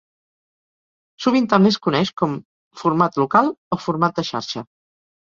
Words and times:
Sovint 1.25 1.47
també 1.51 1.71
es 1.73 1.77
coneix 1.87 2.11
com 2.21 2.33
"format 2.83 3.19
local" 3.23 3.51
o 3.77 3.79
"format 3.83 4.15
de 4.21 4.25
xarxa". 4.31 4.65